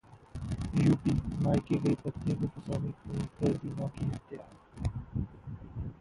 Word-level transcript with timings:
UP: 0.77 1.11
मायके 1.43 1.77
गई 1.83 1.93
पत्नी 2.05 2.35
को 2.35 2.47
फंसाने 2.47 2.91
के 2.93 3.13
लिए 3.13 3.27
कर 3.39 3.57
दी 3.57 3.75
मां 3.79 3.89
की 3.89 4.05
हत्या 4.07 4.47